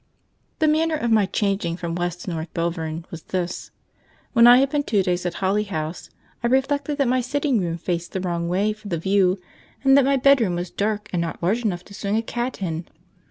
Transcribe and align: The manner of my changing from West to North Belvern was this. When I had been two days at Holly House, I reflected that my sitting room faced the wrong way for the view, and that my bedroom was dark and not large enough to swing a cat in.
The 0.57 0.67
manner 0.67 0.95
of 0.95 1.11
my 1.11 1.27
changing 1.27 1.77
from 1.77 1.93
West 1.93 2.21
to 2.25 2.31
North 2.31 2.51
Belvern 2.55 3.05
was 3.11 3.21
this. 3.21 3.69
When 4.33 4.47
I 4.47 4.57
had 4.57 4.71
been 4.71 4.81
two 4.81 5.03
days 5.03 5.27
at 5.27 5.35
Holly 5.35 5.65
House, 5.65 6.09
I 6.41 6.47
reflected 6.47 6.97
that 6.97 7.07
my 7.07 7.21
sitting 7.21 7.59
room 7.61 7.77
faced 7.77 8.13
the 8.13 8.19
wrong 8.21 8.49
way 8.49 8.73
for 8.73 8.87
the 8.87 8.97
view, 8.97 9.39
and 9.83 9.95
that 9.95 10.03
my 10.03 10.17
bedroom 10.17 10.55
was 10.55 10.71
dark 10.71 11.07
and 11.13 11.21
not 11.21 11.43
large 11.43 11.63
enough 11.63 11.85
to 11.85 11.93
swing 11.93 12.17
a 12.17 12.23
cat 12.23 12.63
in. 12.63 12.87